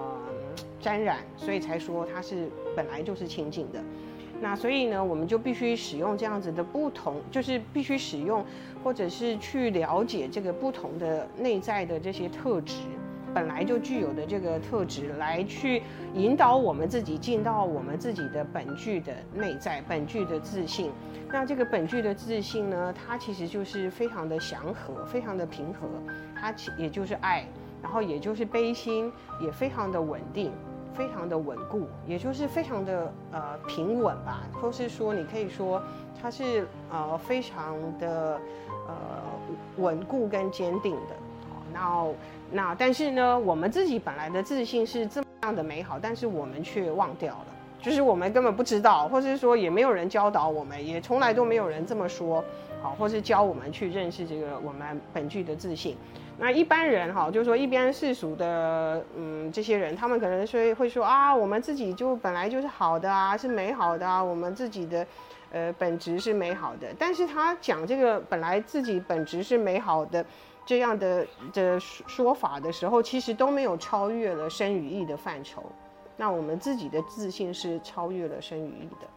[0.82, 2.50] 沾染，所以才说它是。
[2.76, 3.80] 本来就是清净的，
[4.42, 8.46] 那所以呢，我们就必须使用这样子的不同，就是必须使用，
[8.84, 12.76] 或者是去了解这个不同的内在的这些特质，
[13.34, 15.82] 本来就具有的这个特质，来去
[16.14, 20.92] 引导我们自己进到我们自己的本具的内在，本具的自信。
[21.32, 25.88] 那这个本具的自信呢，它其实就是非常的祥和，非常的平和，
[26.36, 27.46] 它其也就是爱，
[27.82, 30.52] 然后也就是悲心，也非常的稳定。
[30.96, 35.82] 非常的稳固，也就是非常的呃平稳吧，或是说你可以说
[36.22, 38.40] 它是呃非常的
[38.88, 38.96] 呃
[39.78, 41.16] 稳固跟坚定的。
[41.50, 42.08] 好那
[42.52, 47.46] 那但是呢，我们自己本来的自信是这么样的美好，但是我们却忘掉了，
[47.82, 52.44] 就是我们根本不知道，或是说也没有人教导我们，也从来都没有人这么说，
[52.82, 55.98] 好，或是教我们去认识这个我们本具的自信。
[56.38, 65.08] 那一般人哈，就是说一般世俗的，嗯，这些人，他们可能说会说啊，我们自己就本来就是好的啊，是美好的啊，我们自己的，
[65.52, 66.88] 呃，本质是美好的。
[67.00, 70.26] 但是他讲这个本来自己本质是美好的
[70.66, 75.64] 这样的的说法的时候，其实都没有超越了生与义的范畴。
[76.18, 79.08] 那我们自己的自信是超越了生与义的。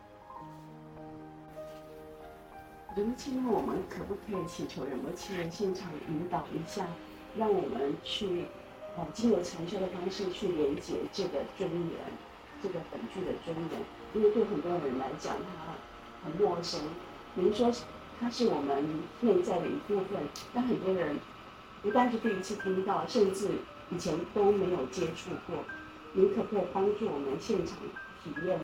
[2.96, 6.84] 仁波切，我们可不可以请求仁波切现场引导一下？
[7.36, 8.46] 让我们去，
[8.96, 11.90] 呃，经由禅修的方式去连接这个尊严，
[12.62, 13.80] 这个本具的尊严。
[14.14, 15.74] 因为对很多人来讲，它
[16.24, 16.80] 很陌生。
[17.34, 17.70] 您说
[18.18, 18.84] 它是我们
[19.20, 20.22] 内在的一部分，
[20.54, 21.16] 但很多人
[21.82, 23.48] 不但是第一次听到，甚至
[23.90, 25.64] 以前都没有接触过。
[26.14, 27.76] 您可不可以帮助我们现场
[28.24, 28.58] 体验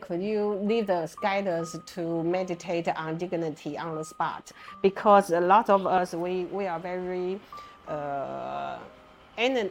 [0.00, 4.52] ？could you lead us, guide us to meditate on dignity on the spot?
[4.82, 7.40] Because a lot of us, we, we are very
[7.88, 8.78] uh,
[9.38, 9.70] an,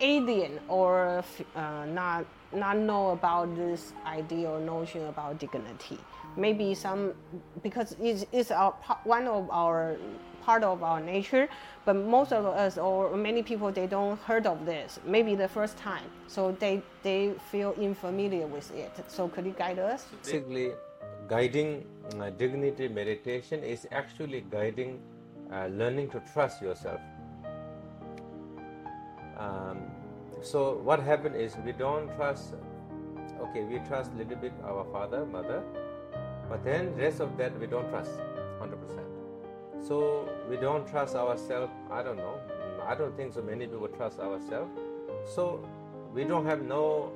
[0.00, 1.24] alien or
[1.56, 5.98] uh, not, not know about this idea or notion about dignity.
[6.36, 7.12] Maybe some,
[7.62, 8.72] because it's, it's our,
[9.04, 9.96] one of our
[10.44, 11.48] part of our nature,
[11.84, 15.00] but most of us or many people they don't heard of this.
[15.06, 18.92] Maybe the first time, so they they feel unfamiliar with it.
[19.08, 20.06] So could you guide us?
[20.22, 20.72] Basically,
[21.28, 21.84] guiding
[22.20, 25.00] uh, dignity meditation is actually guiding
[25.52, 27.00] uh, learning to trust yourself.
[29.38, 29.78] Um,
[30.42, 32.54] so what happened is we don't trust.
[33.40, 35.62] Okay, we trust a little bit our father, mother,
[36.48, 38.20] but then rest of that we don't trust,
[38.58, 39.13] hundred percent.
[39.86, 41.70] So we don't trust ourselves.
[41.90, 42.38] I don't know.
[42.86, 44.70] I don't think so many people trust ourselves.
[45.26, 45.62] So
[46.14, 47.12] we don't have no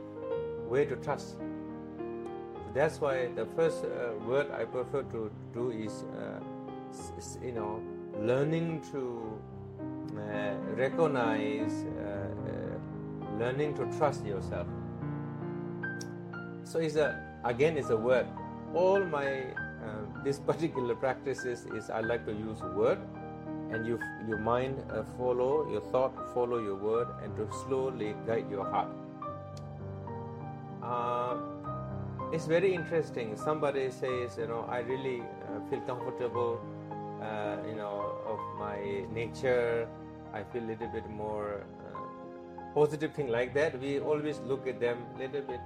[0.68, 1.36] way to trust.
[2.74, 6.40] That's why the first uh, word I prefer to do is, uh,
[7.42, 7.80] you know,
[8.20, 9.38] learning to
[10.18, 14.66] uh, recognize, uh, uh, learning to trust yourself.
[16.64, 18.26] So it's a again it's a word.
[18.74, 19.44] All my
[20.24, 22.98] this particular practices is I like to use word,
[23.70, 28.50] and you your mind uh, follow your thought follow your word, and to slowly guide
[28.50, 28.88] your heart.
[30.82, 31.36] Uh,
[32.32, 33.36] it's very interesting.
[33.36, 36.60] Somebody says, you know, I really uh, feel comfortable,
[37.22, 39.88] uh, you know, of my nature.
[40.32, 43.80] I feel a little bit more uh, positive thing like that.
[43.80, 45.60] We always look at them a little bit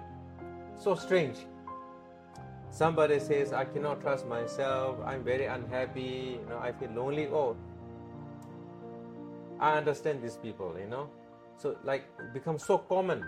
[0.78, 1.46] so strange.
[2.72, 4.96] Somebody says, I cannot trust myself.
[5.04, 6.40] I'm very unhappy.
[6.40, 7.26] You know, I feel lonely.
[7.26, 7.54] Oh,
[9.60, 10.74] I understand these people.
[10.80, 11.10] You know,
[11.58, 13.22] so like becomes so common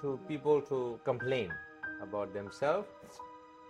[0.00, 1.52] to people to complain
[2.02, 2.88] about themselves.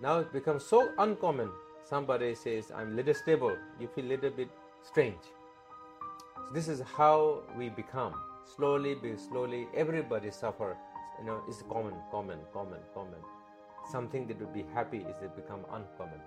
[0.00, 1.50] Now it becomes so uncommon.
[1.84, 3.54] Somebody says, I'm little stable.
[3.78, 4.48] You feel a little bit
[4.82, 5.20] strange.
[6.34, 8.14] So this is how we become.
[8.56, 10.78] Slowly, be slowly, everybody suffer.
[11.20, 13.20] You know, it's common, common, common, common.
[13.90, 16.20] Something that would be happy is it become uncommon.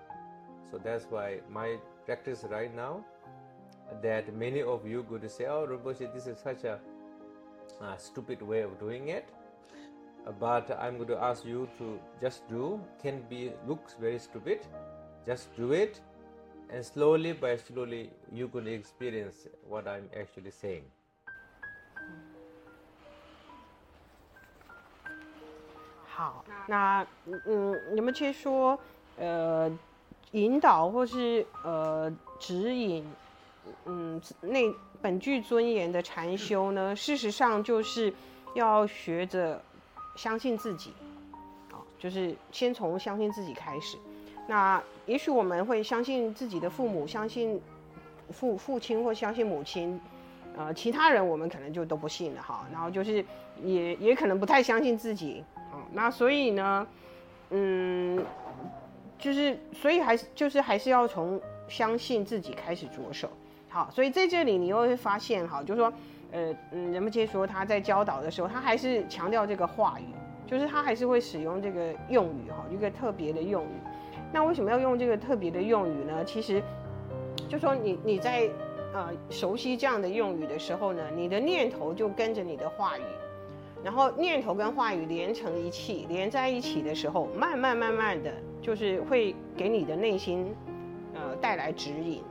[0.69, 3.03] So that's why my practice right now
[4.01, 6.79] that many of you go to say, oh, Rinpoche, this is such a
[7.81, 9.29] uh, stupid way of doing it
[10.39, 12.79] but I'm going to ask you to just do.
[13.01, 14.59] Can be looks very stupid.
[15.25, 15.99] Just do it,
[16.69, 20.83] and slowly by slowly you can experience what I'm actually saying.
[26.17, 27.05] 好，那
[27.45, 28.79] 嗯，你们其实说，
[29.17, 29.71] 呃，
[30.31, 33.05] 引导或是呃指引，
[33.85, 34.61] 嗯，那
[34.99, 38.11] 本具尊严的禅修呢，事实上就是
[38.55, 39.61] 要学着。
[40.15, 40.91] 相信自己，
[41.71, 43.99] 啊，就是先从相信自己开始。
[44.47, 47.61] 那也许我们会相信自己的父母，相信
[48.31, 50.01] 父父亲或相信母亲，
[50.57, 52.65] 呃，其他人我们可能就都不信了哈。
[52.73, 53.23] 然后就是
[53.61, 55.56] 也也可能不太相信自己，啊，
[55.91, 56.87] 那所以呢，
[57.49, 58.23] 嗯，
[59.17, 63.29] 就是所以还是就是还是要从相信自己开始着手。
[63.69, 65.91] 好，所以在这里你又会发现，哈，就是说。
[66.29, 70.13] 呃嗯，人们接说他在教导的时候，他还是强调这个话语，
[70.45, 73.79] 就是他还是会使用这个用语哈，一个特别的用语。
[74.33, 76.25] 那为什么要用这个特别的用语呢？
[76.25, 76.61] 其实，
[77.47, 78.49] 就说你你在
[78.93, 83.03] 呃熟悉这样的用语的时候呢，你的念头就跟着你的话语，
[83.83, 90.53] 然后念头跟话语连成一气，连在一起的时候，慢慢慢慢的就是会给你的内心
[91.13, 92.21] 呃带来指引。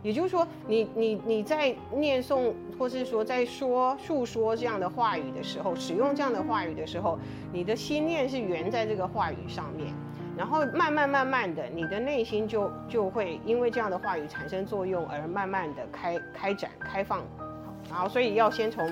[0.00, 7.18] 也就是说，你你你在念诵，或是说在说述说这样的话语的时候，使用这样的话语的时候，
[7.52, 9.92] 你的心念是悬在这个话语上面，
[10.36, 17.20] 然后慢慢慢慢的，你的内心就就会因为这样的话语产生作用，而慢慢的开开展开放，
[17.90, 18.88] 然后所以要先从，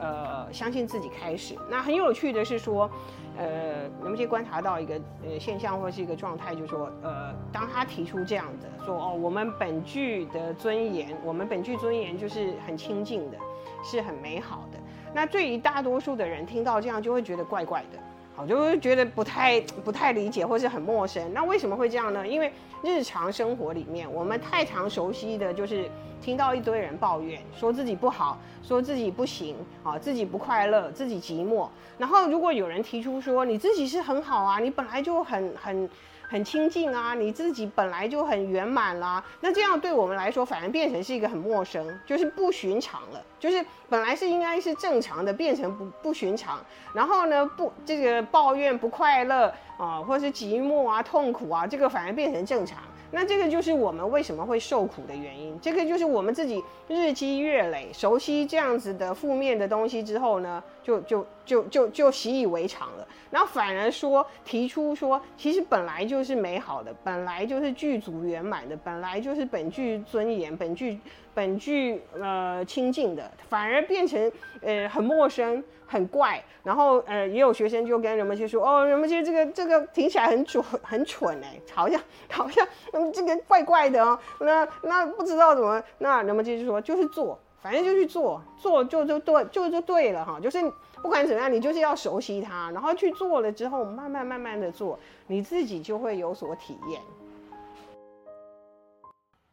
[0.00, 1.54] 呃，相信自己开始。
[1.68, 2.90] 那很有趣的是说。
[3.38, 13.38] 呃，能不能观察到一个呃现象或是一个状态，就是说，呃，当他提出这样的说，哦，我们本具的尊严，我们本具尊严就是很清净的，
[13.82, 14.78] 是很美好的。
[15.14, 17.98] 那对于大多数的人听到这样，就会觉得怪怪的。
[18.40, 21.32] 我就觉得不太不太理解，或是很陌生。
[21.34, 22.26] 那为什么会这样呢？
[22.26, 25.90] 因为日常生活里面，我们太常熟悉的就是
[26.22, 31.68] 听到一堆人抱怨，说自己不好，说自己不行啊，自己不快乐，自己寂寞。
[31.98, 35.90] 然后如果有人提出说你自己是很好啊，你本来就很很。
[36.30, 43.20] 很亲近啊，你自己本来就很圆满啦，那这样对我们来说，反而变成是一个很陌生，就是不寻常了。
[43.40, 46.64] 就是本来是应该是正常的，变成不不寻常。
[46.94, 52.78] 然后呢，不这个抱怨不快乐啊，或是寂寞啊、痛苦啊，这个反而变成正常。
[53.10, 55.58] 那这个就是我们为什么会受苦的原因。
[55.60, 63.06] 这个就是我们自己日积月累熟悉这样子的负面的东西之后呢，就就就就就习以为常了。
[63.30, 70.98] 然后反而说提出说，其实本来就是美好的，本来就是具足圆满的，本来就是本剧尊严、本剧
[71.34, 74.30] 本剧呃亲近的，反而变成
[74.62, 76.42] 呃很陌生、很怪。
[76.62, 82.00] 然后呃也有学生就跟人们去说，哦，人们觉得这个这个听起来很蠢很蠢哎，好像
[82.30, 90.58] 好像嗯这个怪怪的哦，那那不知道怎么，那人们就说就是做，反正就去做，做就就对就就对了哈，就是。
[91.02, 97.00] 不管怎么样，你就是要熟悉它，然后去做了之后，慢慢慢慢的做，你自己就会有所体验。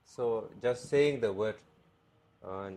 [0.04, 1.56] So just saying the word,
[2.46, 2.70] uh,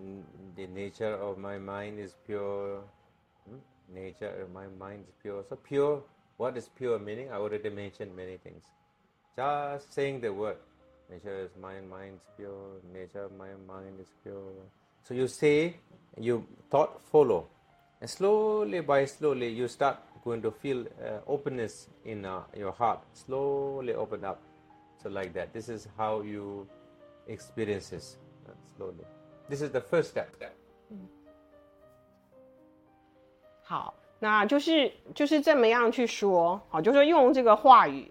[0.57, 2.83] the nature of my mind is pure.
[3.49, 3.57] Hmm?
[3.95, 5.45] Nature my mind is pure.
[5.49, 6.03] So pure,
[6.37, 7.31] what is pure meaning?
[7.31, 8.65] I already mentioned many things.
[9.37, 10.57] Just saying the word,
[11.11, 12.81] nature is my mind is pure.
[12.93, 14.53] Nature my mind is pure.
[15.03, 15.77] So you say,
[16.19, 17.49] you thought follow,
[18.01, 23.01] and slowly by slowly you start going to feel uh, openness in uh, your heart.
[23.15, 24.43] Slowly open up.
[25.03, 25.53] So like that.
[25.53, 26.69] This is how you
[27.27, 29.05] experience this uh, slowly.
[29.51, 30.27] This is the first step.
[33.65, 38.11] 好，那就是就是这么样去说，好，就是用这个话语，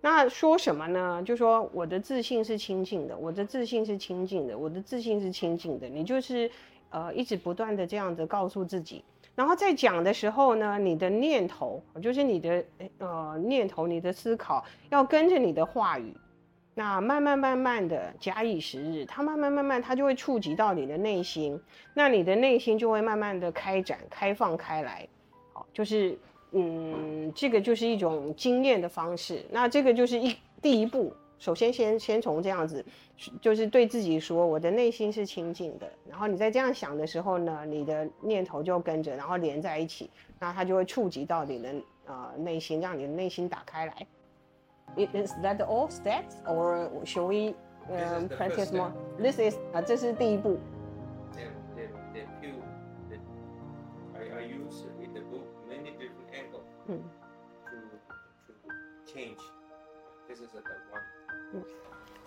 [0.00, 1.22] 那说什么呢？
[1.24, 5.88] 就说我的自信是清净的，我的自信是清净的，我的自信是清净的。
[5.88, 6.50] 你就是
[6.90, 9.04] 呃一直不断的这样子告诉自己，
[9.36, 12.64] 然后在讲的时候呢，你的念头就是你的
[12.98, 16.12] 呃念头，你的思考要跟着你的话语。
[16.80, 21.60] 那慢慢慢慢的假以时日，它慢慢慢慢，它就会触及到你的内心，
[21.92, 25.06] 那你的内心就会慢慢的开展、开放开来，
[25.52, 26.18] 好，就是
[26.52, 29.44] 嗯，这个就是一种经验的方式。
[29.50, 32.82] 那这个就是一第一步，首先先先从这样子，
[33.42, 35.86] 就是对自己说，我的内心是清净的。
[36.08, 40.08] 然后你在这样想的时候呢，你的念头就跟着，然后连在一起，
[40.38, 41.74] 那它就会触及到你的
[42.06, 43.94] 呃内心，让你的内心打开来。
[44.97, 47.53] Is that all steps, or shall we
[47.91, 48.93] um, practice more?
[49.19, 50.57] This is 啊，这是第一步。
[51.33, 52.63] Then, then, then you,
[53.09, 53.19] then
[54.15, 56.93] I, I use in the book many different angles to,
[58.47, 58.53] to
[59.05, 59.39] change.
[60.29, 60.61] This is the
[60.91, 61.65] one.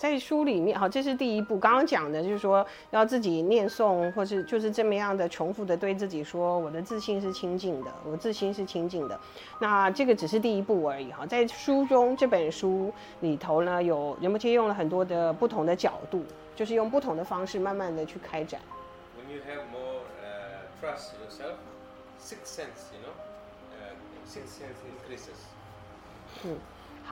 [0.04, 1.58] 在书里面，好，这是第一步。
[1.58, 9.18] 刚刚讲的就是说，要自己念诵，或是就是这么样的重复的对自己说，我的自信是清净的，我自信是清净的。
[9.62, 11.26] 那这个只是第一步而已哈。
[11.26, 16.22] 在书中这本书里头呢，有仁波切用了很多的不同的角度，
[16.54, 18.60] 就是用不同的方式慢慢的去开展。
[19.18, 20.02] When you have more
[20.82, 21.56] trust yourself,
[22.20, 23.14] sixth sense, you know,
[24.28, 25.40] sixth sense increases.
[26.44, 26.58] 嗯。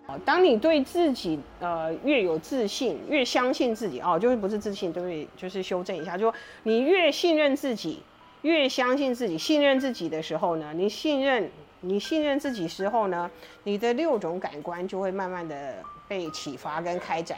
[0.05, 5.27] 好，当你对自己呃越有自信，越相信自己哦，就是不是自信，对不对？
[5.37, 6.33] 就是修正一下，就说
[6.63, 8.01] 你越信任自己，
[8.41, 11.49] 越相信自己，信任自己的时候呢，你信任
[11.81, 13.29] 你信任自己时候呢，
[13.63, 15.75] 你的六种感官就会慢慢的
[16.07, 17.37] 被启发跟开展。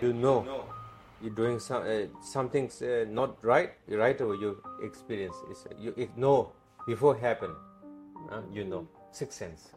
[0.00, 0.42] You know,
[1.22, 2.68] you're doing some something
[3.12, 5.76] not right, right away you experience it.
[5.78, 6.48] You know
[6.86, 7.50] before happen,
[8.50, 9.74] you know, sixth sense.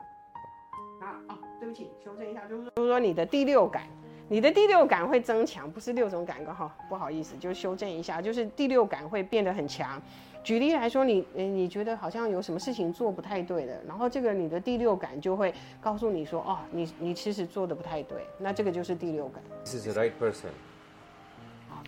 [1.59, 3.83] 对不起，修正一下，就是说，说你的第六感，
[4.27, 10.01] 你的第六感会增强，不是六种感官哈，不好意思，就修正一下，就是第六感会变得很强。
[10.43, 15.51] 举例来说，你你觉得好像有什么事情做不太对的，然后这个你的第六感就会
[15.81, 19.41] 告诉你说，哦，你你其实做的不太对，那这个就是第六感。
[19.63, 20.49] This is the right person。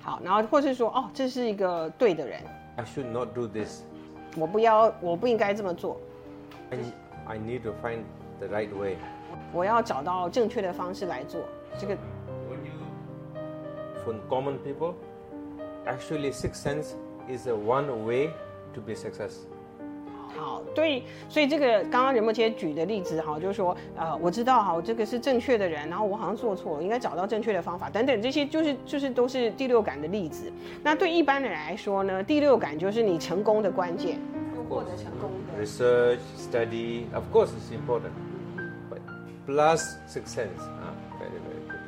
[0.01, 2.41] 好，然后或是说，哦，这是一个对的人。
[2.77, 3.83] I should not do this。
[4.35, 5.99] 我不要，我不应该这么做。
[6.71, 6.77] I
[7.27, 7.99] I need to find
[8.38, 8.96] the right way。
[9.52, 11.40] 我要找到正确的方式来做
[11.78, 11.96] 这个。
[14.04, 14.94] For common people,
[15.86, 16.94] actually, sixth sense
[17.28, 18.30] is a one way
[18.74, 19.44] to be success.
[20.36, 30.50] 好，对，所以这个刚刚仁波切举的例子哈，就是说，呃，我知道哈，我这个是正确的人，然后我好像做错了，应该找到正确的方法等等，这些就是就是都是第六感的例子。
[30.82, 34.18] 那对一般的人来说呢，第六感就是你成功的关键，
[34.68, 35.64] 获得成功的。
[35.64, 38.10] Research, study, of course, it's important.
[39.47, 41.79] Plus sense 啊，very very good。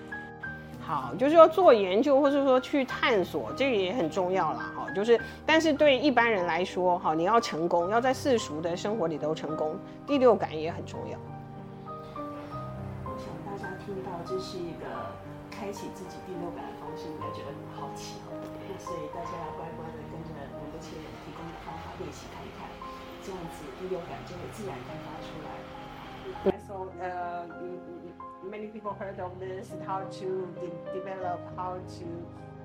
[0.79, 4.71] 好，就是说做研究，或者说去探索，这个也很重要啦。
[4.73, 11.19] 哈，就是，但是对一般人来说，哈，你要成功，要在世俗的生活里头成功，第六感也很重要。
[13.03, 14.87] 我想大家听到这是一个
[15.51, 18.15] 开启自己第六感的方式，应该觉得很好奇。
[18.31, 22.71] 那所以大家要乖乖的跟着仁波切提供的方法练习看一看，
[23.21, 25.51] 这样子第六感就会自然开发出来。
[26.66, 27.46] So uh,
[28.50, 32.06] many people heard of this, how to de develop, how to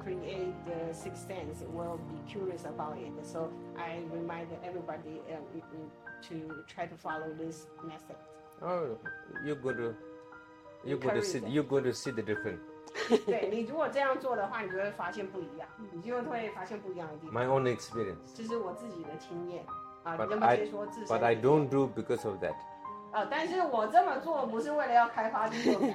[0.02, 3.14] create the sixth sense, will be curious about it.
[3.24, 5.36] So I remind everybody uh,
[6.30, 8.16] to try to follow this method.
[8.62, 8.98] Oh,
[9.46, 9.96] you're going to,
[10.86, 12.62] you're going to see, you're going to see the difference.
[13.26, 17.34] 对，你如果这样做的话，你就会发现不一样，你就会发现不一样的地方。
[17.34, 18.34] My own experience.
[18.36, 19.64] 这是我自己的经验
[20.04, 20.18] 啊。
[20.18, 20.68] But I,
[21.08, 22.56] but I don't do because of that.
[23.15, 25.89] 呃，但是我这么做不是为了要开发第六感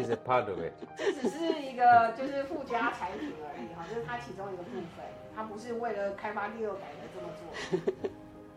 [0.00, 0.72] is a part of it。
[0.96, 7.42] 这只是一个就是附加产品而已哈，就是它其中一个部分，它不是为了开发第六感而这么做。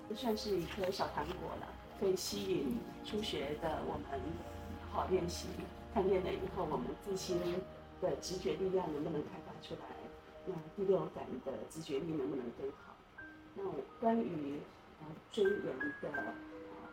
[0.07, 1.67] 这 算是一颗小糖果了，
[1.99, 4.21] 可以吸引初学的我们
[4.91, 5.47] 好练习。
[5.91, 7.41] 看练了以后，我们自心
[8.03, 9.87] 的直觉力量能不能开发出来？
[10.45, 12.93] 那第六感的直觉力能不能更好？
[13.55, 13.63] 那
[13.99, 14.59] 关于
[14.99, 15.63] 呃追人
[16.03, 16.09] 的。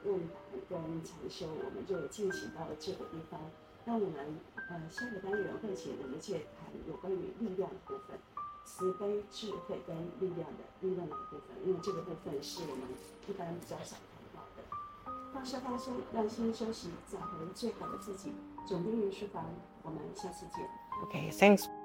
[0.07, 0.35] 问答
[0.69, 3.41] 跟禅修，我们就进行到了这个地方。
[3.85, 8.19] 那我们呃下个单元会请仁波切谈有关于力量的部分。
[8.65, 12.89] 慈悲、智慧跟力量的力量的部分，因为这个部分是我们
[13.29, 15.13] 一般比较少谈到的。
[15.33, 18.33] 放下放松，让心休息，找回最好的自己。
[18.67, 19.45] 总编云书房，
[19.85, 20.69] 我们下次见。
[21.05, 21.76] OK，Thanks